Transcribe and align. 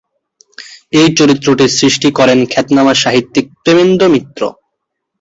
এই 0.93 1.09
চরিত্রটি 1.17 1.65
সৃষ্টি 1.79 2.09
করেন 2.17 2.39
খ্যাতনামা 2.51 2.93
সাহিত্যিক 3.03 3.45
প্রেমেন্দ্র 3.63 4.03
মিত্র। 4.13 4.41